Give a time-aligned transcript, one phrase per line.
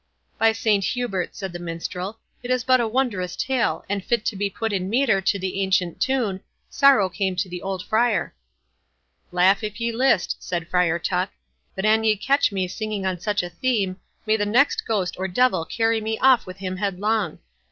[0.39, 4.35] "By Saint Hubert," said the Minstrel, "but it is a wondrous tale, and fit to
[4.35, 6.39] be put in metre to the ancient tune,
[6.71, 8.33] 'Sorrow came to the old Friar.'"
[9.31, 11.29] "Laugh, if ye list," said Friar Tuck;
[11.75, 13.95] "but an ye catch me singing on such a theme,
[14.25, 17.37] may the next ghost or devil carry me off with him headlong!